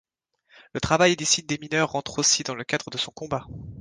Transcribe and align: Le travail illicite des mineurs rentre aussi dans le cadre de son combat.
Le 0.73 0.79
travail 0.79 1.13
illicite 1.13 1.47
des 1.47 1.59
mineurs 1.59 1.91
rentre 1.91 2.17
aussi 2.17 2.41
dans 2.41 2.55
le 2.55 2.63
cadre 2.63 2.89
de 2.89 2.97
son 2.97 3.11
combat. 3.11 3.45